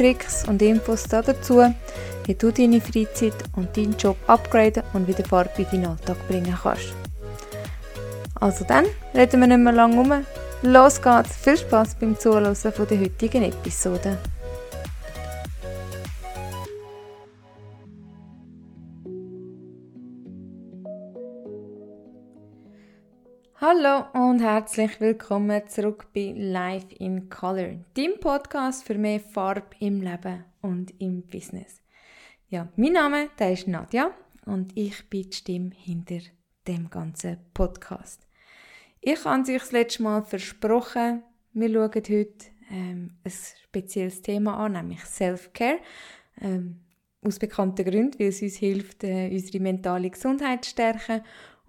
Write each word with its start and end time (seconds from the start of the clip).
Tricks 0.00 0.48
und 0.48 0.62
Infos 0.62 1.02
dazu, 1.02 1.62
wie 2.24 2.34
du 2.34 2.50
deine 2.50 2.80
Freizeit 2.80 3.34
und 3.54 3.76
deinen 3.76 3.94
Job 3.98 4.16
upgraden 4.28 4.82
und 4.94 5.06
wieder 5.06 5.22
Farbe 5.26 5.50
in 5.58 5.66
deinen 5.66 5.86
Alltag 5.88 6.16
bringen 6.26 6.56
kannst. 6.62 6.94
Also 8.36 8.64
dann, 8.64 8.86
reden 9.14 9.40
wir 9.40 9.46
nicht 9.46 9.58
mehr 9.58 9.74
lange 9.74 10.00
um. 10.00 10.24
Los 10.62 11.02
geht's! 11.02 11.36
Viel 11.36 11.58
Spaß 11.58 11.96
beim 11.96 12.18
Zuhören 12.18 12.56
der 12.64 12.78
heutigen 12.78 13.42
Episode. 13.42 14.16
Hallo 23.62 24.06
und 24.14 24.40
herzlich 24.40 25.02
willkommen 25.02 25.68
zurück 25.68 26.06
bei 26.14 26.32
Life 26.34 26.94
in 26.94 27.28
Color, 27.28 27.74
dem 27.94 28.18
Podcast 28.18 28.86
für 28.86 28.94
mehr 28.94 29.20
Farbe 29.20 29.76
im 29.80 30.00
Leben 30.00 30.46
und 30.62 30.98
im 30.98 31.20
Business. 31.26 31.82
Ja, 32.48 32.68
mein 32.76 32.94
Name 32.94 33.28
der 33.38 33.52
ist 33.52 33.68
Nadja 33.68 34.12
und 34.46 34.74
ich 34.74 35.10
bin 35.10 35.28
die 35.28 35.36
Stimme 35.36 35.72
hinter 35.76 36.20
dem 36.66 36.88
ganzen 36.88 37.36
Podcast. 37.52 38.26
Ich 39.02 39.22
habe 39.26 39.42
euch 39.42 39.58
das 39.58 39.72
letzte 39.72 40.04
Mal 40.04 40.22
versprochen, 40.22 41.22
wir 41.52 41.68
schauen 41.68 41.90
heute 41.92 42.28
ähm, 42.70 43.10
ein 43.22 43.32
spezielles 43.68 44.22
Thema 44.22 44.56
an, 44.56 44.72
nämlich 44.72 45.04
Self-Care. 45.04 45.80
Ähm, 46.40 46.80
aus 47.22 47.38
bekannten 47.38 47.84
Gründen, 47.84 48.18
weil 48.18 48.28
es 48.28 48.40
uns 48.40 48.56
hilft, 48.56 49.04
äh, 49.04 49.28
unsere 49.30 49.62
mentale 49.62 50.08
Gesundheit 50.08 50.64
zu 50.64 50.70
stärken 50.70 51.20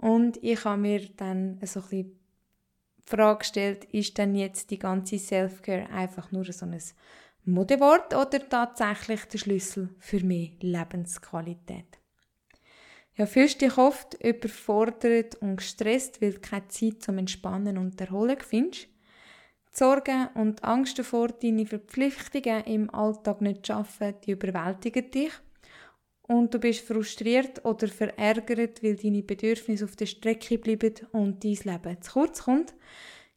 und 0.02 0.44
ich 0.44 0.66
habe 0.66 0.82
mir 0.82 1.08
dann 1.16 1.60
so 1.64 1.82
ein 1.92 2.12
die 3.04 3.10
Frage 3.10 3.40
gestellt, 3.40 3.86
ist 3.86 4.18
denn 4.18 4.36
jetzt 4.36 4.70
die 4.72 4.80
ganze 4.80 5.18
Self-Care 5.18 5.90
einfach 5.90 6.32
nur 6.32 6.46
so 6.46 6.66
ein 6.66 6.80
Modewort 7.46 8.14
oder 8.14 8.48
tatsächlich 8.48 9.26
der 9.26 9.38
Schlüssel 9.38 9.90
für 10.00 10.24
mehr 10.24 10.50
Lebensqualität? 10.60 12.00
Ja, 13.16 13.26
fühlst 13.26 13.62
dich 13.62 13.78
oft 13.78 14.14
überfordert 14.24 15.36
und 15.36 15.58
gestresst, 15.58 16.22
weil 16.22 16.34
du 16.34 16.40
keine 16.40 16.68
Zeit 16.70 17.02
zum 17.02 17.18
Entspannen 17.18 17.78
und 17.78 18.00
Erholen 18.00 18.38
findest? 18.40 18.86
Die 18.86 19.78
Sorgen 19.78 20.28
und 20.36 20.64
Angst 20.64 20.98
davor, 21.00 21.28
deine 21.28 21.66
Verpflichtungen 21.66 22.64
im 22.66 22.90
Alltag 22.94 23.42
nicht 23.42 23.66
zu 23.66 23.74
schaffen, 23.74 24.16
die 24.26 24.32
überwältigen 24.32 25.12
dich 25.12 25.32
und 26.32 26.54
du 26.54 26.60
bist 26.60 26.88
frustriert 26.88 27.64
oder 27.66 27.88
verärgert, 27.88 28.82
weil 28.82 28.96
deine 28.96 29.22
Bedürfnisse 29.22 29.86
auf 29.86 29.96
der 29.96 30.06
Strecke 30.06 30.58
bleiben 30.58 30.94
und 31.12 31.44
dein 31.44 31.58
Leben 31.64 32.02
zu 32.02 32.12
kurz 32.12 32.44
kommt. 32.44 32.74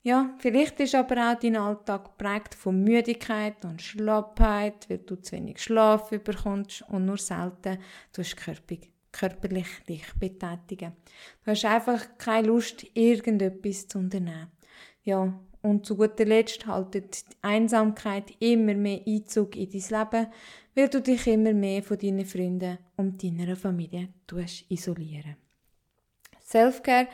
Ja, 0.02 0.34
vielleicht 0.38 0.78
ist 0.80 0.94
aber 0.94 1.32
auch 1.32 1.38
dein 1.38 1.56
Alltag 1.56 2.04
geprägt 2.04 2.54
von 2.54 2.84
Müdigkeit 2.84 3.64
und 3.64 3.80
Schlappheit, 3.80 4.88
weil 4.88 4.98
du 4.98 5.16
zu 5.16 5.32
wenig 5.32 5.60
Schlaf 5.60 6.10
bekommst 6.10 6.82
und 6.88 7.06
nur 7.06 7.16
selten 7.16 7.78
tust 8.12 8.36
körperlich, 8.36 8.92
körperlich 9.10 9.66
dich 9.88 10.04
betätigen. 10.20 10.92
Du 11.44 11.50
hast 11.50 11.64
einfach 11.64 12.18
keine 12.18 12.48
Lust, 12.48 12.86
irgendetwas 12.94 13.88
zu 13.88 13.98
unternehmen. 13.98 14.52
Ja, 15.04 15.32
und 15.64 15.86
zu 15.86 15.96
guter 15.96 16.26
Letzt 16.26 16.66
haltet 16.66 17.24
die 17.26 17.36
Einsamkeit 17.42 18.32
immer 18.38 18.74
mehr 18.74 19.00
Einzug 19.06 19.56
in 19.56 19.70
dein 19.70 19.80
Leben, 19.80 20.26
weil 20.74 20.88
du 20.88 21.00
dich 21.00 21.26
immer 21.26 21.54
mehr 21.54 21.82
von 21.82 21.98
deinen 21.98 22.26
Freunden 22.26 22.78
und 22.96 23.22
deiner 23.22 23.56
Familie 23.56 24.10
isolieren. 24.68 25.36
Selfcare, 26.42 27.08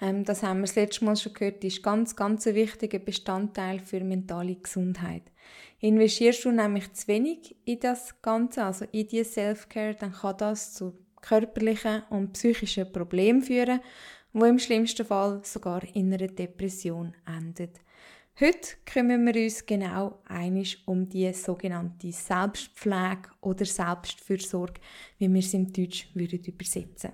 ähm, 0.00 0.24
das 0.24 0.44
haben 0.44 0.58
wir 0.58 0.66
das 0.66 0.76
letzte 0.76 1.04
Mal 1.04 1.16
schon 1.16 1.32
gehört, 1.32 1.64
ist 1.64 1.82
ganz, 1.82 2.14
ganz 2.14 2.46
ein 2.46 2.54
wichtiger 2.54 3.00
Bestandteil 3.00 3.80
für 3.80 4.04
mentale 4.04 4.54
Gesundheit. 4.54 5.24
Investierst 5.80 6.44
du 6.44 6.52
nämlich 6.52 6.92
zu 6.92 7.08
wenig 7.08 7.56
in 7.64 7.80
das 7.80 8.22
Ganze, 8.22 8.64
also 8.64 8.84
in 8.92 9.08
die 9.08 9.24
Selfcare, 9.24 9.96
dann 9.96 10.12
kann 10.12 10.36
das 10.38 10.74
zu 10.74 10.96
körperlichen 11.20 12.04
und 12.10 12.34
psychischen 12.34 12.92
Problemen 12.92 13.42
führen, 13.42 13.80
wo 14.36 14.44
im 14.44 14.58
schlimmsten 14.58 15.06
Fall 15.06 15.40
sogar 15.44 15.82
in 15.94 16.12
einer 16.12 16.26
Depression 16.26 17.14
endet. 17.26 17.80
Heute 18.38 18.76
kümmern 18.84 19.24
wir 19.24 19.42
uns 19.42 19.64
genau 19.64 20.18
einig 20.26 20.86
um 20.86 21.08
die 21.08 21.32
sogenannte 21.32 22.12
Selbstpflege 22.12 23.30
oder 23.40 23.64
Selbstfürsorge, 23.64 24.78
wie 25.16 25.32
wir 25.32 25.38
es 25.38 25.54
im 25.54 25.72
Deutsch 25.72 26.10
würden 26.12 26.44
übersetzen. 26.44 27.12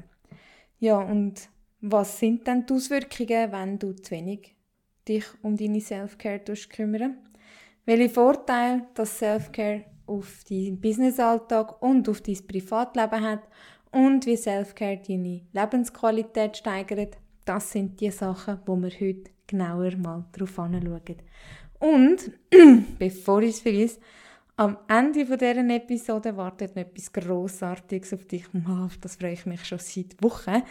Ja, 0.81 0.99
und 0.99 1.49
was 1.81 2.19
sind 2.19 2.45
denn 2.45 2.67
die 2.67 2.73
Auswirkungen, 2.73 3.53
wenn 3.53 3.79
du 3.79 3.93
zu 3.93 4.11
wenig 4.11 4.57
dich 5.07 5.27
um 5.43 5.57
deine 5.57 5.81
Selfcare 5.81 6.41
kümmern? 6.41 7.19
Welche 7.87 8.09
Vorteile 8.09 8.89
das 8.95 9.17
Selfcare 9.17 9.85
auf 10.07 10.43
deinen 10.51 10.81
Businessalltag 10.81 11.81
und 11.83 12.09
auf 12.09 12.21
dein 12.21 12.45
Privatleben 12.49 13.21
hat 13.21 13.49
und 13.93 14.27
wie 14.27 14.37
Selfcare 14.37 15.01
deine 15.07 15.43
Lebensqualität 15.53 16.57
steigert, 16.57 17.19
das 17.45 17.73
sind 17.73 18.01
die 18.01 18.11
Sachen, 18.11 18.61
wo 18.67 18.77
wir 18.77 18.91
heute 18.91 19.31
genauer 19.47 19.97
mal 19.97 20.25
drauf 20.33 20.59
anschauen. 20.59 21.17
Und, 21.79 22.31
bevor 22.99 23.43
ich 23.43 23.57
es 23.57 23.61
vergesse, 23.61 24.01
am 24.57 24.77
Ende 24.87 25.25
dieser 25.25 25.69
Episode 25.75 26.37
wartet 26.37 26.77
noch 26.77 26.83
etwas 26.83 27.13
Grossartiges 27.13 28.13
auf 28.13 28.27
dich. 28.27 28.45
Auf 28.69 28.99
das 28.99 29.17
freue 29.17 29.33
ich 29.33 29.47
mich 29.47 29.65
schon 29.65 29.79
seit 29.79 30.23
Wochen. 30.23 30.63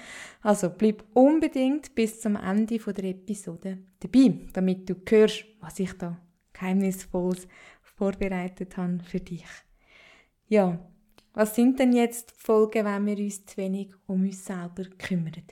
Also 0.42 0.70
bleib 0.70 1.04
unbedingt 1.14 1.94
bis 1.96 2.22
zum 2.22 2.36
Ende 2.36 2.78
der 2.78 3.04
Episode 3.06 3.80
dabei, 4.00 4.34
damit 4.54 4.90
du 4.90 4.96
hörst, 5.10 5.46
was 5.60 5.80
ich 5.80 5.94
da 5.98 6.18
geheimnisvolles 6.54 7.48
vorbereitet 7.82 8.78
habe 8.78 9.00
für 9.04 9.20
dich. 9.20 9.46
Ja, 10.48 10.80
was 11.34 11.56
sind 11.56 11.80
denn 11.80 11.94
jetzt 11.94 12.32
die 12.32 12.40
Folgen, 12.40 12.86
wenn 12.86 13.06
wir 13.06 13.18
uns 13.18 13.46
zu 13.46 13.58
wenig 13.58 13.90
um 14.08 14.24
uns 14.24 14.46
selber 14.46 14.84
kümmern? 14.98 15.44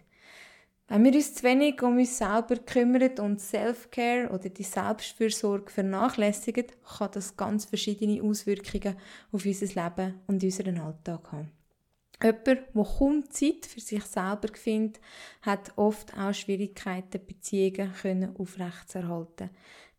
Wenn 0.88 1.04
wir 1.04 1.14
uns 1.14 1.36
zu 1.36 1.44
wenig 1.44 1.82
um 1.84 1.98
uns 1.98 2.18
selber 2.18 2.58
kümmern 2.58 3.18
und 3.20 3.40
Self-Care 3.40 4.30
oder 4.30 4.50
die 4.50 4.64
Selbstfürsorge 4.64 5.72
vernachlässigen, 5.72 6.66
kann 6.98 7.12
das 7.14 7.38
ganz 7.38 7.66
verschiedene 7.66 8.24
Auswirkungen 8.24 8.96
auf 9.32 9.46
unser 9.46 9.68
Leben 9.68 10.20
und 10.28 10.44
unseren 10.44 10.80
Alltag 10.80 11.32
haben. 11.32 11.52
Jemand, 12.22 12.48
der 12.48 12.58
kaum 12.84 13.30
Zeit 13.30 13.66
für 13.66 13.80
sich 13.80 14.04
selber 14.04 14.50
findet, 14.54 15.00
hat 15.42 15.72
oft 15.78 16.18
auch 16.18 16.34
Schwierigkeiten, 16.34 17.26
Beziehungen 17.26 18.36
aufrechtzuerhalten. 18.38 19.52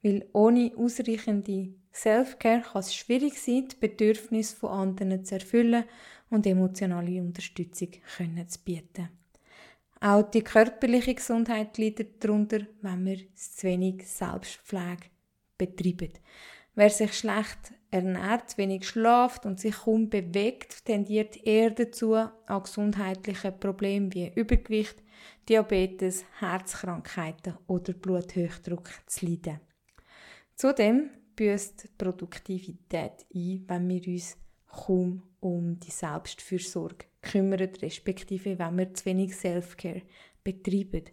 Weil 0.02 0.26
ohne 0.32 0.72
ausreichende 0.76 1.74
Self-Care 1.92 2.62
kann 2.62 2.80
es 2.80 2.94
schwierig 2.94 3.38
sein, 3.38 3.68
die 3.68 3.76
Bedürfnisse 3.76 4.56
von 4.56 4.70
anderen 4.70 5.24
zu 5.24 5.34
erfüllen 5.34 5.84
und 6.30 6.46
emotionale 6.46 7.20
Unterstützung 7.20 7.92
zu 7.92 8.58
bieten. 8.64 9.08
Auch 10.00 10.22
die 10.22 10.42
körperliche 10.42 11.14
Gesundheit 11.14 11.76
leidet 11.76 12.24
darunter, 12.24 12.60
wenn 12.80 13.04
wir 13.04 13.18
zu 13.34 13.66
wenig 13.66 14.08
Selbstpflege 14.08 15.10
betreiben. 15.58 16.12
Wer 16.74 16.88
sich 16.88 17.12
schlecht 17.12 17.74
ernährt, 17.90 18.56
wenig 18.56 18.88
schlaft 18.88 19.44
und 19.44 19.60
sich 19.60 19.74
kaum 19.74 20.08
bewegt, 20.08 20.86
tendiert 20.86 21.44
eher 21.44 21.70
dazu, 21.70 22.14
an 22.14 22.62
gesundheitlichen 22.62 23.58
Problemen 23.58 24.14
wie 24.14 24.32
Übergewicht, 24.34 25.02
Diabetes, 25.48 26.24
Herzkrankheiten 26.38 27.58
oder 27.66 27.92
Bluthochdruck 27.92 28.88
zu 29.06 29.26
leiden. 29.26 29.60
Zudem 30.54 31.10
büßt 31.40 31.96
Produktivität 31.96 33.24
ein, 33.34 33.64
wenn 33.66 33.88
wir 33.88 34.06
uns 34.12 34.36
kaum 34.66 35.22
um 35.40 35.80
die 35.80 35.90
Selbstfürsorge 35.90 37.06
kümmern, 37.22 37.70
respektive 37.80 38.58
wenn 38.58 38.76
wir 38.76 38.92
zu 38.92 39.06
wenig 39.06 39.34
Selfcare 39.34 40.02
betreiben. 40.44 41.04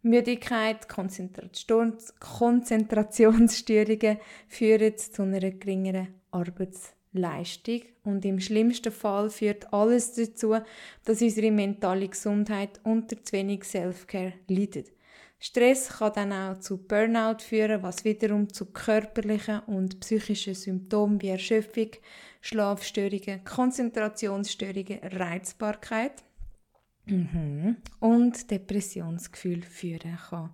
Müdigkeit, 0.00 0.88
Konzentration, 0.88 1.98
Konzentrationsstörungen 2.20 4.16
führen 4.48 4.96
zu 4.96 5.24
einer 5.24 5.50
geringeren 5.50 6.08
Arbeitsleistung 6.30 7.82
und 8.04 8.24
im 8.24 8.40
schlimmsten 8.40 8.90
Fall 8.90 9.28
führt 9.28 9.70
alles 9.74 10.14
dazu, 10.14 10.56
dass 11.04 11.20
unsere 11.20 11.50
mentale 11.50 12.08
Gesundheit 12.08 12.80
unter 12.82 13.22
zu 13.22 13.34
wenig 13.34 13.64
Selfcare 13.64 14.32
leidet. 14.48 14.90
Stress 15.42 15.88
kann 15.88 16.12
dann 16.12 16.32
auch 16.34 16.60
zu 16.60 16.76
Burnout 16.76 17.38
führen, 17.38 17.82
was 17.82 18.04
wiederum 18.04 18.52
zu 18.52 18.66
körperlichen 18.66 19.60
und 19.60 19.98
psychischen 20.00 20.54
Symptomen 20.54 21.20
wie 21.22 21.28
Erschöpfung, 21.28 21.92
Schlafstörungen, 22.42 23.42
Konzentrationsstörungen, 23.44 25.00
Reizbarkeit 25.02 26.22
mhm. 27.06 27.78
und 28.00 28.50
Depressionsgefühl 28.50 29.62
führen 29.62 30.18
kann. 30.28 30.52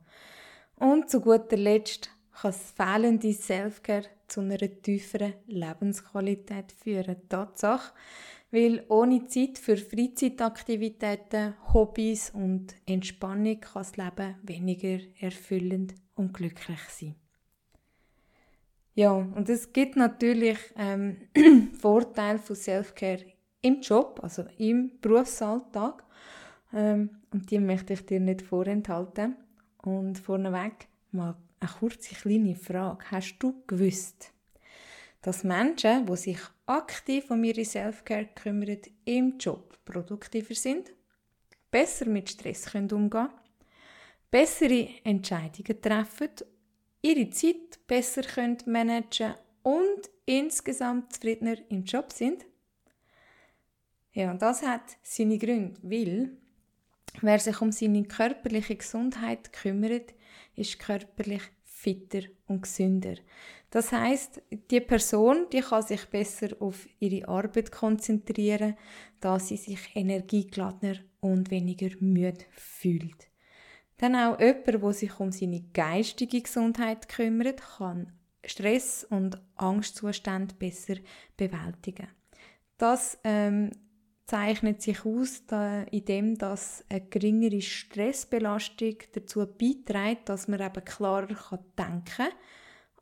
Und 0.77 1.11
zu 1.11 1.21
guter 1.21 1.57
Letzt 1.57 2.11
kann 2.31 2.53
das 2.53 2.71
fehlende 2.71 3.33
Selfcare 3.33 4.05
zu 4.29 4.41
einer 4.41 4.59
tieferen 4.59 5.35
Lebensqualität 5.49 6.71
führen. 6.71 7.29
Tatsache, 7.29 7.93
weil 8.51 8.85
ohne 8.89 9.27
Zeit 9.27 9.59
für 9.59 9.77
Freizeitaktivitäten, 9.77 11.55
Hobbys 11.73 12.31
und 12.31 12.75
Entspannung 12.87 13.61
kann 13.61 13.83
das 13.83 13.97
Leben 13.97 14.37
weniger 14.43 14.99
erfüllend 15.21 15.95
und 16.15 16.33
glücklich 16.33 16.81
sein. 16.89 17.17
Ja, 18.95 19.13
und 19.13 19.49
es 19.51 19.73
gibt 19.75 19.97
natürlich 19.97 20.59
ähm, 20.77 21.19
Vorteile 21.79 22.39
von 22.39 22.57
Selfcare 22.57 23.27
im 23.61 23.81
Job, 23.83 24.21
also 24.23 24.45
im 24.57 24.93
Berufsalltag. 25.01 26.03
Ähm, 26.73 27.11
und 27.31 27.51
die 27.51 27.59
möchte 27.59 27.93
ich 27.93 28.07
dir 28.07 28.21
nicht 28.21 28.41
vorenthalten. 28.41 29.37
Und 29.83 30.19
vorneweg 30.19 30.89
mal 31.13 31.37
eine 31.61 31.71
kurze 31.71 32.15
kleine 32.15 32.55
Frage. 32.55 33.05
Hast 33.11 33.37
du 33.39 33.63
gewusst, 33.67 34.33
dass 35.27 35.43
Menschen, 35.43 36.07
die 36.07 36.17
sich 36.17 36.39
aktiv 36.67 37.33
um 37.33 37.43
ihre 37.43 37.65
Selfcare 37.65 38.27
kümmern, 38.27 38.79
im 39.05 39.37
Job 39.39 39.77
produktiver 39.85 40.55
sind, 40.55 40.93
besser 41.69 42.07
mit 42.07 42.31
Stress 42.31 42.67
können 42.67 42.93
umgehen 42.93 43.29
bessere 44.31 44.89
Entscheidungen 45.03 45.83
treffen, 45.83 46.31
ihre 47.03 47.29
Zeit 47.31 47.85
besser 47.89 48.23
können 48.23 48.59
managen 48.67 49.35
und 49.65 50.09
insgesamt 50.27 51.13
zufriedener 51.13 51.57
im 51.71 51.83
Job 51.83 52.13
sind? 52.13 52.47
Ja, 54.13 54.31
und 54.31 54.41
das 54.41 54.63
hat 54.63 54.97
seine 55.03 55.39
Gründe, 55.39 55.81
weil 55.83 56.37
wer 57.21 57.41
sich 57.41 57.61
um 57.61 57.73
seine 57.73 58.05
körperliche 58.05 58.77
Gesundheit 58.77 59.53
kümmert, 59.53 60.15
ist 60.55 60.79
körperlich 60.79 61.43
fitter 61.77 62.23
und 62.47 62.63
gesünder. 62.63 63.17
Das 63.71 63.93
heißt, 63.93 64.43
die 64.71 64.81
Person, 64.81 65.47
die 65.53 65.61
kann 65.61 65.83
sich 65.83 66.07
besser 66.07 66.49
auf 66.59 66.89
ihre 66.99 67.29
Arbeit 67.29 67.71
konzentrieren, 67.71 68.77
da 69.21 69.39
sie 69.39 69.59
sich 69.59 69.95
energiegeladener 69.95 70.97
und 71.21 71.51
weniger 71.51 71.91
müde 72.01 72.45
fühlt. 72.51 73.29
Dann 73.99 74.17
auch 74.17 74.41
jemand, 74.41 74.67
der 74.67 74.93
sich 74.93 75.21
um 75.21 75.33
seine 75.33 75.65
geistige 75.75 76.41
Gesundheit 76.41 77.09
kümmert, 77.09 77.61
kann 77.61 78.13
Stress 78.45 79.05
und 79.05 79.41
Angstzustände 79.57 80.55
besser 80.55 80.97
bewältigen. 81.37 82.09
Das 82.79 83.19
ähm, 83.25 83.71
zeichnet 84.27 84.83
sich 84.83 85.05
aus, 85.05 85.47
da, 85.47 85.83
indem 85.85 86.37
dass 86.37 86.85
eine 86.89 87.01
geringere 87.03 87.63
Stressbelastung 87.63 88.97
dazu 89.13 89.47
beiträgt, 89.47 90.29
dass 90.29 90.49
man 90.49 90.61
eben 90.61 90.85
klarer 90.85 91.29
kann 91.29 91.65
denken 91.79 92.33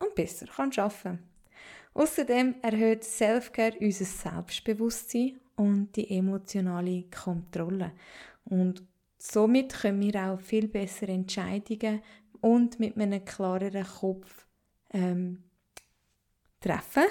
und 0.00 0.14
besser 0.14 0.46
kann 0.46 0.70
arbeiten 0.76 1.02
kann. 1.02 1.18
Außerdem 1.94 2.56
erhöht 2.60 3.04
Selfcare 3.04 3.76
unser 3.80 4.04
Selbstbewusstsein 4.04 5.40
und 5.56 5.94
die 5.96 6.10
emotionale 6.10 7.04
Kontrolle. 7.04 7.92
Und 8.44 8.82
somit 9.16 9.72
können 9.72 10.02
wir 10.02 10.30
auch 10.30 10.40
viel 10.40 10.68
besser 10.68 11.08
Entscheidungen 11.08 12.02
und 12.40 12.80
mit 12.80 12.98
einem 12.98 13.24
klareren 13.24 13.86
Kopf 13.86 14.46
ähm, 14.92 15.44
treffen 16.64 17.04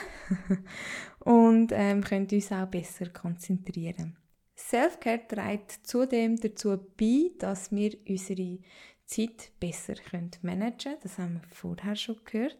und 1.20 1.72
ähm, 1.74 2.04
können 2.04 2.28
uns 2.32 2.52
auch 2.52 2.68
besser 2.68 3.10
konzentrieren. 3.10 4.18
Selfcare 4.56 5.28
trägt 5.28 5.86
zudem 5.86 6.38
dazu 6.38 6.78
bei, 6.98 7.32
dass 7.38 7.72
wir 7.72 7.92
unsere 8.08 8.60
Zeit 9.06 9.52
besser 9.60 9.96
managen 10.42 10.78
können. 10.78 10.98
Das 11.02 11.18
haben 11.18 11.34
wir 11.36 11.50
vorher 11.52 11.96
schon 11.96 12.20
gehört. 12.26 12.58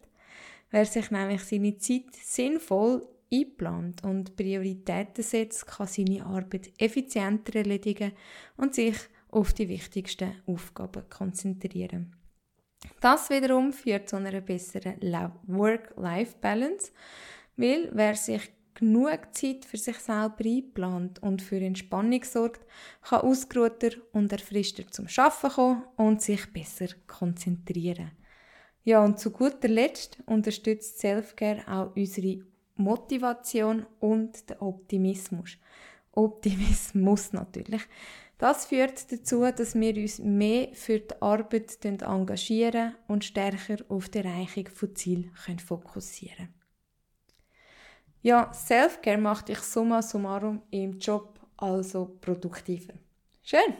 Wer 0.70 0.84
sich 0.86 1.10
nämlich 1.10 1.42
seine 1.42 1.78
Zeit 1.78 2.14
sinnvoll 2.14 3.06
einplant 3.32 4.04
und 4.04 4.36
Prioritäten 4.36 5.24
setzt, 5.24 5.66
kann 5.66 5.86
seine 5.86 6.24
Arbeit 6.24 6.72
effizienter 6.78 7.56
erledigen 7.56 8.12
und 8.56 8.74
sich 8.74 8.96
auf 9.30 9.52
die 9.52 9.68
wichtigsten 9.68 10.32
Aufgaben 10.46 11.08
konzentrieren. 11.10 12.14
Das 13.04 13.28
wiederum 13.28 13.74
führt 13.74 14.08
zu 14.08 14.16
einer 14.16 14.40
besseren 14.40 14.98
Work-Life-Balance, 15.46 16.90
weil 17.54 17.90
wer 17.92 18.14
sich 18.14 18.50
genug 18.72 19.28
Zeit 19.32 19.66
für 19.66 19.76
sich 19.76 19.98
selber 19.98 20.42
einplant 20.42 21.22
und 21.22 21.42
für 21.42 21.58
Entspannung 21.58 22.24
sorgt, 22.24 22.64
kann 23.02 23.20
ausgeruhter 23.20 23.90
und 24.12 24.32
erfrischter 24.32 24.90
zum 24.90 25.06
Arbeiten 25.18 25.50
kommen 25.50 25.82
und 25.96 26.22
sich 26.22 26.50
besser 26.50 26.86
konzentrieren. 27.06 28.12
Ja, 28.84 29.04
und 29.04 29.18
zu 29.18 29.32
guter 29.32 29.68
Letzt 29.68 30.16
unterstützt 30.24 30.98
Selfcare 30.98 31.62
auch 31.68 31.94
unsere 31.94 32.42
Motivation 32.76 33.84
und 34.00 34.48
den 34.48 34.58
Optimismus. 34.60 35.58
Optimismus 36.12 37.34
natürlich. 37.34 37.82
Das 38.38 38.66
führt 38.66 39.12
dazu, 39.12 39.42
dass 39.50 39.74
wir 39.74 39.96
uns 39.96 40.18
mehr 40.18 40.68
für 40.74 40.98
die 40.98 41.14
Arbeit 41.22 41.84
engagieren 41.84 42.94
und 43.06 43.24
stärker 43.24 43.76
auf 43.88 44.08
die 44.08 44.18
Erreichung 44.18 44.68
von 44.68 44.94
Zielen 44.96 45.30
fokussieren 45.64 46.36
können. 46.36 46.54
Ja, 48.22 48.52
Selfcare 48.52 49.18
macht 49.18 49.48
dich 49.48 49.58
summa 49.58 50.00
summarum 50.02 50.62
im 50.70 50.98
Job 50.98 51.38
also 51.58 52.16
produktiver. 52.20 52.94
Schön! 53.42 53.74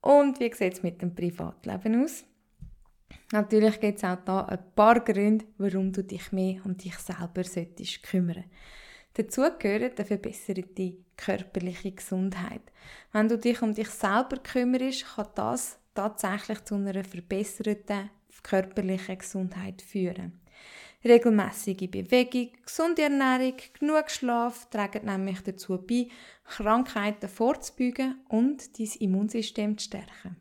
Und 0.00 0.40
wie 0.40 0.52
sieht 0.52 0.74
es 0.74 0.82
mit 0.82 1.00
dem 1.00 1.14
Privatleben 1.14 2.04
aus? 2.04 2.24
Natürlich 3.30 3.80
gibt 3.80 3.98
es 3.98 4.04
auch 4.04 4.18
da 4.24 4.44
ein 4.46 4.58
paar 4.74 5.00
Gründe, 5.00 5.44
warum 5.56 5.92
du 5.92 6.02
dich 6.02 6.32
mehr 6.32 6.60
um 6.64 6.76
dich 6.76 6.98
selber 6.98 7.44
solltest 7.44 8.02
kümmern 8.02 8.44
Dazu 9.14 9.42
gehört 9.58 9.98
eine 9.98 10.06
verbesserte 10.06 10.94
körperliche 11.16 11.92
Gesundheit. 11.92 12.62
Wenn 13.12 13.28
du 13.28 13.36
dich 13.38 13.60
um 13.62 13.74
dich 13.74 13.90
selber 13.90 14.38
kümmerst, 14.38 15.04
kann 15.14 15.28
das 15.34 15.78
tatsächlich 15.94 16.64
zu 16.64 16.76
einer 16.76 17.04
verbesserten 17.04 18.10
körperlichen 18.42 19.18
Gesundheit 19.18 19.82
führen. 19.82 20.40
Regelmäßige 21.04 21.90
Bewegung, 21.90 22.50
gesunde 22.64 23.02
Ernährung, 23.02 23.56
genug 23.78 24.08
Schlaf 24.08 24.70
tragen 24.70 25.06
nämlich 25.06 25.40
dazu 25.42 25.78
bei, 25.78 26.06
Krankheiten 26.44 27.28
vorzubeugen 27.28 28.20
und 28.28 28.78
dein 28.78 28.90
Immunsystem 29.00 29.76
zu 29.76 29.86
stärken. 29.86 30.36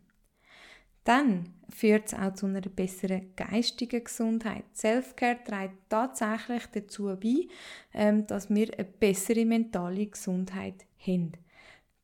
Dann 1.04 1.56
führt 1.72 2.08
es 2.08 2.14
auch 2.14 2.34
zu 2.34 2.46
einer 2.46 2.62
besseren 2.62 3.34
geistigen 3.36 4.04
Gesundheit. 4.04 4.66
Selfcare 4.74 5.40
trägt 5.44 5.90
tatsächlich 5.90 6.66
dazu 6.68 7.16
bei, 7.22 7.48
ähm, 7.94 8.28
dass 8.28 8.50
wir 8.50 8.74
eine 8.74 8.86
bessere 8.86 9.46
mentale 9.46 10.08
Gesundheit 10.08 10.86
haben. 11.00 11.34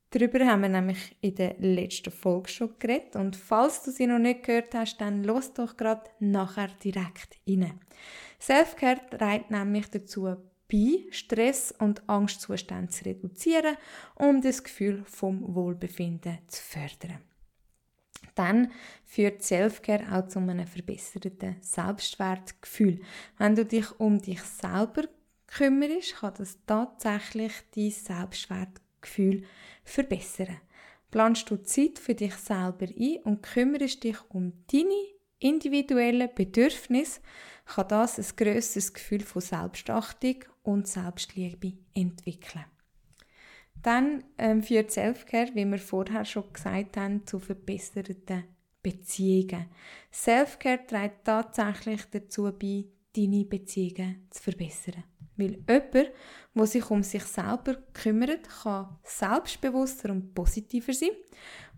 Darüber 0.09 0.45
haben 0.45 0.61
wir 0.61 0.69
nämlich 0.69 1.15
in 1.19 1.35
der 1.35 1.55
letzten 1.59 2.11
Folge 2.11 2.49
schon 2.49 2.79
geredet. 2.79 3.15
Und 3.15 3.35
falls 3.35 3.83
du 3.83 3.91
sie 3.91 4.07
noch 4.07 4.19
nicht 4.19 4.43
gehört 4.43 4.73
hast, 4.73 5.01
dann 5.01 5.23
los 5.23 5.53
doch 5.53 5.75
gerade 5.75 6.09
nachher 6.19 6.69
direkt 6.83 7.37
rein. 7.47 7.79
Selfcare 8.39 9.01
trägt 9.09 9.51
nämlich 9.51 9.89
dazu 9.89 10.35
bei, 10.71 11.05
Stress 11.11 11.73
und 11.77 12.07
Angstzustände 12.09 12.89
zu 12.91 13.05
reduzieren, 13.05 13.75
um 14.15 14.41
das 14.41 14.63
Gefühl 14.63 15.03
vom 15.05 15.55
Wohlbefinden 15.55 16.39
zu 16.47 16.61
fördern 16.61 17.19
dann 18.37 18.71
führt 19.05 19.43
Selfcare 19.43 20.05
auch 20.11 20.27
zu 20.27 20.39
einem 20.39 20.67
verbesserten 20.67 21.57
Selbstwertgefühl. 21.61 23.01
Wenn 23.37 23.55
du 23.55 23.65
dich 23.65 23.99
um 23.99 24.21
dich 24.21 24.41
selber 24.41 25.03
kümmerst, 25.47 26.15
kann 26.17 26.33
das 26.37 26.57
tatsächlich 26.65 27.53
dein 27.75 27.91
Selbstwertgefühl 27.91 29.43
verbessern. 29.83 30.61
Planst 31.09 31.49
du 31.49 31.57
Zeit 31.63 31.99
für 31.99 32.15
dich 32.15 32.35
selber 32.35 32.87
ein 32.87 33.19
und 33.23 33.41
kümmerst 33.41 34.03
dich 34.03 34.17
um 34.29 34.53
deine 34.71 35.17
individuellen 35.39 36.29
Bedürfnisse, 36.33 37.21
kann 37.65 37.87
das 37.87 38.17
ein 38.17 38.35
grösseres 38.35 38.93
Gefühl 38.93 39.21
von 39.21 39.41
Selbstachtung 39.41 40.43
und 40.63 40.87
Selbstliebe 40.87 41.73
entwickeln. 41.93 42.65
Dann 43.87 44.25
ähm, 44.37 44.61
führt 44.61 44.91
Selfcare, 44.91 45.51
wie 45.53 45.63
wir 45.63 45.77
vorher 45.77 46.25
schon 46.25 46.51
gesagt 46.51 46.97
haben, 46.97 47.25
zu 47.25 47.39
verbesserten 47.39 48.43
Beziehungen. 48.83 49.67
Selfcare 50.11 50.85
trägt 50.85 51.23
tatsächlich 51.23 52.03
dazu 52.11 52.51
bei, 52.51 52.83
deine 53.15 53.45
Beziehungen 53.45 54.27
zu 54.29 54.43
verbessern. 54.43 55.05
Weil 55.37 55.51
jemand, 55.51 56.11
der 56.53 56.65
sich 56.65 56.91
um 56.91 57.01
sich 57.01 57.23
selber 57.23 57.77
kümmert, 57.93 58.49
kann 58.61 58.97
selbstbewusster 59.03 60.09
und 60.11 60.35
positiver 60.35 60.91
sein, 60.91 61.11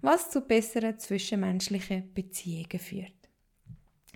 was 0.01 0.31
zu 0.31 0.41
besseren 0.41 0.97
zwischenmenschlichen 0.97 2.11
Beziehungen 2.15 2.79
führt. 2.79 3.13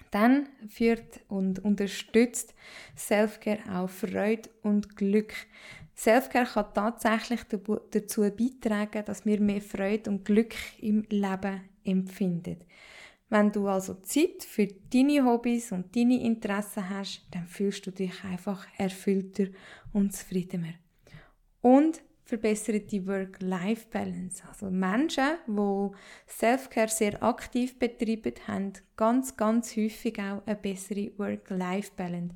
Dann 0.10 0.48
führt 0.68 1.22
und 1.28 1.64
unterstützt 1.64 2.56
Selfcare 2.96 3.60
auch 3.72 3.90
Freude 3.90 4.50
und 4.64 4.96
Glück. 4.96 5.34
Selfcare 6.04 6.46
kann 6.46 6.74
tatsächlich 6.74 7.42
dazu 7.92 8.22
beitragen, 8.22 9.06
dass 9.06 9.26
wir 9.26 9.40
mehr 9.40 9.62
Freude 9.62 10.10
und 10.10 10.26
Glück 10.26 10.54
im 10.80 11.06
Leben 11.10 11.62
empfinden. 11.86 12.58
Wenn 13.30 13.52
du 13.52 13.68
also 13.68 13.96
Zeit 13.96 14.44
für 14.44 14.68
deine 14.68 15.26
Hobbys 15.26 15.72
und 15.72 15.96
deine 15.96 16.22
Interessen 16.22 16.90
hast, 16.90 17.26
dann 17.32 17.48
fühlst 17.48 17.88
du 17.88 17.92
dich 17.92 18.24
einfach 18.24 18.68
erfüllter 18.78 19.46
und 19.94 20.14
zufriedener. 20.14 20.74
Und 21.62 22.02
verbessert 22.26 22.92
die 22.92 23.08
Work-Life-Balance. 23.08 24.44
Also 24.48 24.70
Menschen, 24.70 25.38
die 25.48 25.90
Self-Care 26.28 26.90
sehr 26.90 27.24
aktiv 27.24 27.80
betreiben, 27.80 28.34
haben 28.48 28.74
ganz, 28.98 29.38
ganz 29.38 29.76
häufig 29.78 30.20
auch 30.20 30.46
eine 30.46 30.56
bessere 30.56 31.12
Work-Life-Balance. 31.18 32.36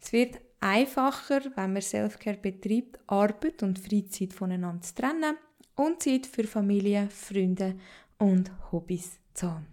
Es 0.00 0.12
wird 0.12 0.40
einfacher, 0.60 1.40
wenn 1.56 1.72
man 1.72 1.82
Self-Care 1.82 2.36
betreibt, 2.36 2.98
Arbeit 3.06 3.62
und 3.62 3.78
Freizeit 3.78 4.32
voneinander 4.32 4.82
zu 4.82 4.94
trennen 4.94 5.36
und 5.74 6.02
Zeit 6.02 6.26
für 6.26 6.44
Familie, 6.44 7.08
Freunde 7.10 7.76
und 8.18 8.50
Hobbys 8.70 9.18
zu 9.34 9.50
haben. 9.50 9.66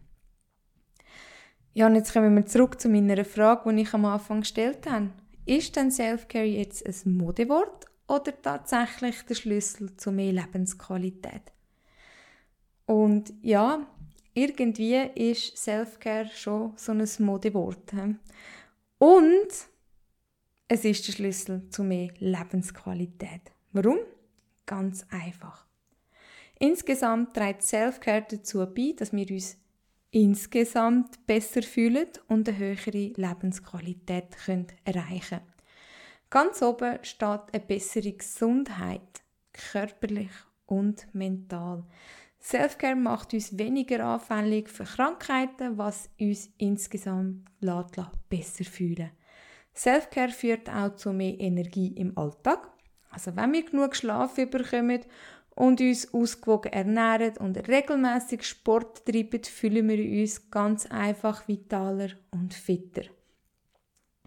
Ja, 1.74 1.86
und 1.86 1.96
jetzt 1.96 2.14
kommen 2.14 2.36
wir 2.36 2.46
zurück 2.46 2.82
zu 2.82 2.90
meiner 2.90 3.24
Frage, 3.24 3.72
die 3.74 3.82
ich 3.82 3.94
am 3.94 4.06
Anfang 4.06 4.42
gestellt 4.42 4.90
habe. 4.90 5.12
Ist 5.46 5.76
denn 5.76 5.92
Self-Care 5.92 6.46
jetzt 6.46 6.86
ein 6.86 7.16
Modewort 7.16 7.86
oder 8.08 8.42
tatsächlich 8.42 9.22
der 9.24 9.36
Schlüssel 9.36 9.96
zu 9.96 10.12
mehr 10.12 10.34
Lebensqualität? 10.34 11.54
Und 12.86 13.34
ja, 13.42 13.86
irgendwie 14.34 14.96
ist 15.16 15.58
Self-Care 15.58 16.30
schon 16.34 16.74
so 16.78 16.94
ein 16.94 17.08
Modewort. 17.20 17.94
Und 18.98 19.48
es 20.68 20.84
ist 20.84 21.08
der 21.08 21.14
Schlüssel 21.14 21.70
zu 21.70 21.84
mehr 21.84 22.10
Lebensqualität. 22.20 23.52
Warum? 23.72 24.00
Ganz 24.66 25.06
einfach. 25.10 25.66
Insgesamt 26.60 27.34
trägt 27.34 27.64
Self-Care 27.64 28.26
dazu 28.30 28.66
bei, 28.66 28.94
dass 28.98 29.14
wir 29.14 29.30
uns 29.30 29.58
insgesamt 30.12 31.26
besser 31.26 31.62
fühlen 31.62 32.08
und 32.28 32.50
eine 32.50 32.58
höhere 32.58 33.14
Lebensqualität 33.16 34.38
können 34.46 34.68
erreichen 34.84 35.40
können. 35.40 35.54
Ganz 36.30 36.62
oben 36.62 37.00
steht 37.04 37.54
eine 37.54 37.64
bessere 37.66 38.12
Gesundheit, 38.12 39.22
körperlich 39.54 40.32
und 40.66 41.08
mental. 41.14 41.86
Selfcare 42.40 42.96
macht 42.96 43.34
uns 43.34 43.58
weniger 43.58 44.06
anfällig 44.06 44.70
für 44.70 44.84
Krankheiten, 44.84 45.78
was 45.78 46.10
uns 46.20 46.50
insgesamt 46.58 47.46
besser 48.30 48.66
fühlen 48.66 49.12
Selfcare 49.78 50.30
führt 50.30 50.70
auch 50.70 50.96
zu 50.96 51.14
mehr 51.14 51.40
Energie 51.40 51.94
im 51.96 52.18
Alltag. 52.18 52.70
Also 53.12 53.36
wenn 53.36 53.54
wir 53.54 53.64
genug 53.64 53.96
Schlaf 53.96 54.36
bekommen 54.36 55.02
und 55.56 55.82
uns 55.82 56.14
ausgewogen 56.14 56.74
ernähren 56.74 57.38
und 57.38 57.68
regelmäßig 57.68 58.44
Sport 58.44 59.06
treiben, 59.06 59.44
fühlen 59.44 59.88
wir 59.88 60.22
uns 60.22 60.50
ganz 60.50 60.88
einfach 60.88 61.48
vitaler 61.48 62.10
und 62.32 62.54
fitter. 62.54 63.04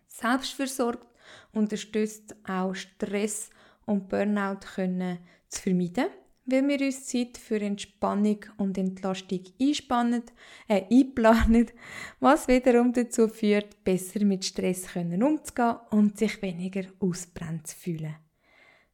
Selbstversorgt 0.07 1.07
unterstützt 1.53 2.37
auch 2.49 2.75
Stress 2.75 3.51
und 3.87 4.09
Burnout 4.09 4.61
können 4.75 5.19
zu 5.49 5.63
vermeiden, 5.63 6.07
weil 6.47 6.67
wir 6.67 6.81
uns 6.81 7.07
Zeit 7.07 7.39
für 7.39 7.61
Entspannung 7.61 8.45
und 8.57 8.77
Entlastung 8.79 9.43
einspannen, 9.61 10.23
äh, 10.69 10.83
einplanen, 10.91 11.67
was 12.21 12.49
wiederum 12.49 12.93
dazu 12.93 13.29
führt, 13.29 13.83
besser 13.85 14.25
mit 14.25 14.45
Stress 14.45 14.87
können 14.89 15.23
umzugehen 15.23 15.77
und 15.91 16.19
sich 16.19 16.41
weniger 16.43 16.85
ausbrennt 16.99 17.67
zu 17.67 17.77
fühlen. 17.77 18.17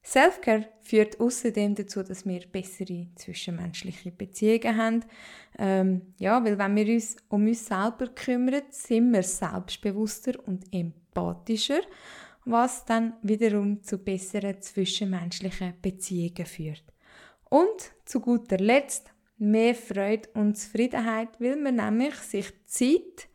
Selfcare 0.02 0.68
führt 0.82 1.18
außerdem 1.18 1.74
dazu, 1.74 2.02
dass 2.02 2.24
wir 2.24 2.46
bessere 2.46 3.08
zwischenmenschliche 3.16 4.12
Beziehungen 4.12 4.76
haben. 4.76 5.04
Ähm, 5.58 6.14
ja, 6.18 6.44
weil 6.44 6.58
wenn 6.58 6.76
wir 6.76 6.94
uns 6.94 7.16
um 7.28 7.46
uns 7.46 7.66
selber 7.66 8.06
kümmern, 8.14 8.62
sind 8.70 9.10
wir 9.12 9.24
selbstbewusster 9.24 10.34
und 10.46 10.72
empathischer 10.72 11.80
was 12.46 12.84
dann 12.84 13.14
wiederum 13.22 13.82
zu 13.82 13.98
besseren 13.98 14.62
zwischenmenschlichen 14.62 15.74
Beziehungen 15.82 16.46
führt. 16.46 16.84
Und 17.48 17.92
zu 18.04 18.20
guter 18.20 18.58
Letzt 18.58 19.12
mehr 19.38 19.74
Freude 19.74 20.28
und 20.34 20.56
Zufriedenheit, 20.56 21.40
weil 21.40 21.56
man 21.56 21.76
nämlich 21.76 22.14
sich 22.16 22.52
Zeit 22.66 23.28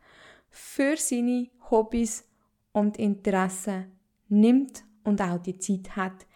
für 0.50 0.96
seine 0.96 1.48
Hobbys 1.70 2.28
und 2.72 2.98
Interessen 2.98 3.92
nimmt 4.28 4.84
und 5.04 5.20
auch 5.20 5.38
die 5.38 5.58
Zeit 5.58 5.96
hat. 5.96 6.26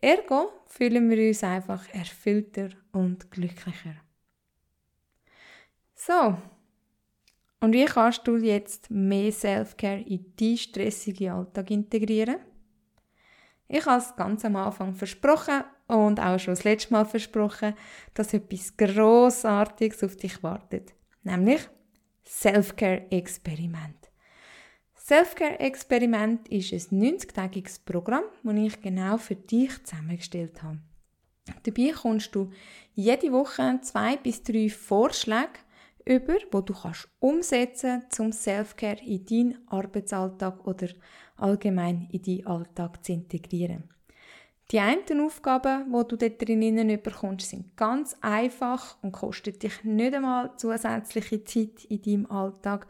Ergo 0.00 0.52
fühlen 0.66 1.08
wir 1.08 1.28
uns 1.28 1.42
einfach 1.42 1.88
erfüllter 1.94 2.68
und 2.92 3.30
glücklicher. 3.30 3.96
So, 5.94 6.36
und 7.60 7.72
wie 7.72 7.86
kannst 7.86 8.26
du 8.26 8.36
jetzt 8.36 8.90
mehr 8.90 9.32
Self-Care 9.32 10.02
in 10.02 10.34
deinen 10.36 10.58
stressigen 10.58 11.30
Alltag 11.30 11.70
integrieren? 11.70 12.36
Ich 13.68 13.86
habe 13.86 14.02
es 14.02 14.14
ganz 14.14 14.44
am 14.44 14.56
Anfang 14.56 14.94
versprochen 14.94 15.64
und 15.86 16.20
auch 16.20 16.38
schon 16.38 16.54
das 16.54 16.64
letzte 16.64 16.92
Mal 16.92 17.04
versprochen, 17.04 17.74
dass 18.14 18.34
etwas 18.34 18.76
Grossartiges 18.76 20.02
auf 20.02 20.16
dich 20.16 20.42
wartet. 20.42 20.94
Nämlich 21.22 21.60
Self-Care-Experiment. 22.26 24.10
Self-Care-Experiment 24.96 26.48
ist 26.48 26.72
ein 26.72 27.02
90-tägiges 27.02 27.84
Programm, 27.84 28.24
das 28.42 28.54
ich 28.56 28.80
genau 28.80 29.18
für 29.18 29.36
dich 29.36 29.84
zusammengestellt 29.84 30.62
habe. 30.62 30.80
Dabei 31.62 31.92
kommst 31.92 32.34
du 32.34 32.50
jede 32.94 33.30
Woche 33.30 33.78
zwei 33.82 34.16
bis 34.16 34.42
drei 34.42 34.70
Vorschläge 34.70 35.60
über, 36.06 36.36
wo 36.50 36.60
du 36.60 36.72
kannst 36.74 37.08
umsetzen 37.20 38.04
zum 38.08 38.32
Selfcare 38.32 39.02
in 39.04 39.24
deinen 39.26 39.68
Arbeitsalltag 39.68 40.66
oder 40.66 40.88
allgemein 41.36 42.08
in 42.10 42.22
deinen 42.22 42.46
Alltag 42.46 43.04
zu 43.04 43.12
integrieren. 43.12 43.93
Die 44.70 44.80
einen 44.80 45.20
Aufgaben, 45.20 45.92
die 45.92 46.08
du 46.08 46.16
dort 46.16 46.40
drinnen 46.40 47.02
bekommst, 47.02 47.50
sind 47.50 47.76
ganz 47.76 48.16
einfach 48.22 48.96
und 49.02 49.12
kosten 49.12 49.58
dich 49.58 49.84
nicht 49.84 50.14
einmal 50.14 50.56
zusätzliche 50.56 51.44
Zeit 51.44 51.84
in 51.84 52.02
deinem 52.02 52.30
Alltag. 52.30 52.86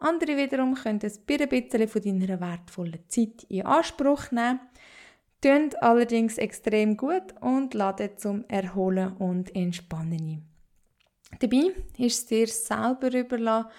Andere 0.00 0.36
wiederum 0.36 0.74
können 0.74 1.00
ein 1.00 1.46
bisschen 1.48 1.88
von 1.88 2.02
deiner 2.02 2.40
wertvollen 2.40 3.04
Zeit 3.08 3.44
in 3.48 3.64
Anspruch 3.64 4.32
nehmen, 4.32 4.60
tun 5.40 5.70
allerdings 5.80 6.38
extrem 6.38 6.96
gut 6.96 7.34
und 7.40 7.72
laden 7.74 8.16
zum 8.16 8.44
Erholen 8.48 9.16
und 9.16 9.54
Entspannen 9.54 10.12
ein. 10.12 10.52
Dabei 11.38 11.72
ist 11.98 12.18
es 12.18 12.26
dir 12.26 12.48
selber 12.48 13.14
überlassen, 13.14 13.70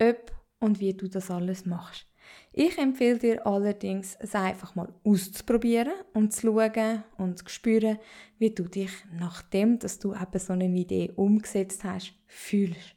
ob 0.00 0.32
und 0.60 0.80
wie 0.80 0.92
du 0.92 1.08
das 1.08 1.30
alles 1.30 1.64
machst. 1.64 2.09
Ich 2.52 2.78
empfehle 2.78 3.18
dir 3.18 3.46
allerdings, 3.46 4.16
es 4.18 4.34
einfach 4.34 4.74
mal 4.74 4.92
auszuprobieren 5.04 5.92
und 6.14 6.32
zu 6.32 6.48
schauen 6.48 7.04
und 7.16 7.38
zu 7.38 7.48
spüren, 7.48 7.98
wie 8.38 8.50
du 8.50 8.64
dich 8.64 8.90
nachdem, 9.12 9.78
dass 9.78 10.00
du 10.00 10.14
eben 10.14 10.38
so 10.38 10.52
eine 10.52 10.66
Idee 10.66 11.12
umgesetzt 11.14 11.84
hast, 11.84 12.12
fühlst. 12.26 12.96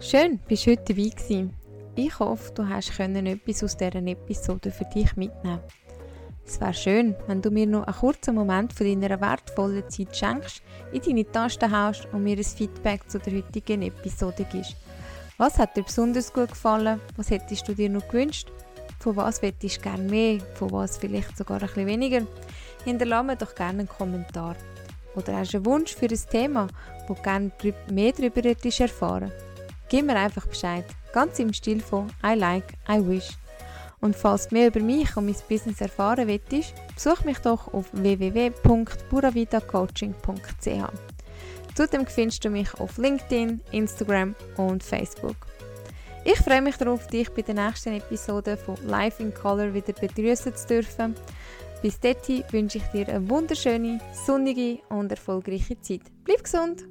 Schön, 0.00 0.38
bist 0.46 0.66
du 0.66 0.70
heute 0.72 0.94
dabei 0.94 1.08
gewesen. 1.08 1.54
Ich 1.96 2.18
hoffe, 2.18 2.52
du 2.54 2.68
hast 2.68 2.98
etwas 3.00 3.64
aus 3.64 3.76
dieser 3.76 4.06
Episode 4.06 4.70
für 4.70 4.84
dich 4.84 5.16
mitnehmen 5.16 5.60
es 6.48 6.58
wäre 6.62 6.72
schön, 6.72 7.14
wenn 7.26 7.42
du 7.42 7.50
mir 7.50 7.66
noch 7.66 7.86
einen 7.86 7.94
kurzen 7.94 8.34
Moment 8.34 8.72
von 8.72 8.86
deiner 8.86 9.20
wertvollen 9.20 9.88
Zeit 9.90 10.16
schenkst, 10.16 10.62
in 10.92 11.02
deine 11.02 11.30
Tasten 11.30 11.70
haust 11.70 12.08
und 12.12 12.22
mir 12.22 12.38
ein 12.38 12.44
Feedback 12.44 13.08
zu 13.08 13.18
der 13.18 13.34
heutigen 13.34 13.82
Episode 13.82 14.46
gibst. 14.50 14.74
Was 15.36 15.58
hat 15.58 15.76
dir 15.76 15.82
besonders 15.82 16.32
gut 16.32 16.48
gefallen? 16.48 17.00
Was 17.16 17.30
hättest 17.30 17.68
du 17.68 17.74
dir 17.74 17.90
noch 17.90 18.08
gewünscht? 18.08 18.50
Von 18.98 19.16
was 19.16 19.42
hättest 19.42 19.78
du 19.78 19.82
gerne 19.82 20.02
mehr? 20.02 20.40
Von 20.54 20.72
was 20.72 20.98
vielleicht 20.98 21.36
sogar 21.36 21.60
ein 21.60 21.66
bisschen 21.66 21.86
weniger? 21.86 22.22
Hinterlasse 22.84 23.26
mir 23.26 23.36
doch 23.36 23.54
gerne 23.54 23.80
einen 23.80 23.88
Kommentar. 23.88 24.56
Oder 25.14 25.36
hast 25.36 25.52
du 25.52 25.58
einen 25.58 25.66
Wunsch 25.66 25.94
für 25.94 26.06
ein 26.06 26.20
Thema, 26.30 26.68
wo 27.06 27.14
du 27.14 27.22
gerne 27.22 27.52
mehr 27.90 28.12
darüber 28.12 28.42
erfahren? 28.44 29.30
Gib 29.88 30.06
mir 30.06 30.16
einfach 30.16 30.46
Bescheid. 30.46 30.84
Ganz 31.12 31.38
im 31.38 31.52
Stil 31.52 31.80
von 31.80 32.08
I 32.24 32.34
like, 32.34 32.74
I 32.88 33.06
wish. 33.06 33.36
Und 34.00 34.14
falls 34.14 34.46
du 34.48 34.54
mehr 34.54 34.68
über 34.68 34.78
mich 34.80 35.16
und 35.16 35.26
mein 35.26 35.34
Business 35.48 35.80
erfahren 35.80 36.28
willst, 36.28 36.72
besuch 36.94 37.24
mich 37.24 37.38
doch 37.38 37.72
auf 37.72 37.86
www.buravidacoaching.ch. 37.92 40.92
Zudem 41.74 42.06
findest 42.06 42.44
du 42.44 42.50
mich 42.50 42.74
auf 42.74 42.98
LinkedIn, 42.98 43.60
Instagram 43.72 44.34
und 44.56 44.82
Facebook. 44.82 45.36
Ich 46.30 46.40
freue 46.40 46.60
mich 46.60 46.76
darauf, 46.76 47.06
dich 47.06 47.30
bei 47.30 47.40
der 47.40 47.54
nächsten 47.54 47.94
Episode 47.94 48.58
von 48.58 48.76
Life 48.86 49.22
in 49.22 49.32
Color 49.32 49.72
wieder 49.72 49.94
begrüßen 49.94 50.54
zu 50.54 50.66
dürfen. 50.66 51.14
Bis 51.80 51.98
dahin 51.98 52.44
wünsche 52.50 52.76
ich 52.76 52.84
dir 52.88 53.08
eine 53.08 53.30
wunderschöne, 53.30 53.98
sonnige 54.26 54.80
und 54.90 55.10
erfolgreiche 55.10 55.80
Zeit. 55.80 56.02
Bleib 56.24 56.44
gesund! 56.44 56.84